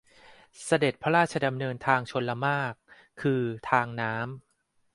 [0.63, 2.73] เสด็จพระราชดำเนินทางชลมารค
[3.21, 4.25] คือทางน้ำ